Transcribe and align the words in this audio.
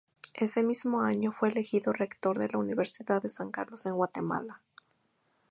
Ese 0.33 0.63
mismo 0.63 1.03
año 1.03 1.31
fue 1.31 1.49
elegido 1.49 1.93
rector 1.93 2.39
de 2.39 2.47
la 2.47 2.57
Universidad 2.57 3.21
de 3.21 3.29
San 3.29 3.51
Carlos 3.51 3.85
en 3.85 3.93
Guatemala. 3.93 4.63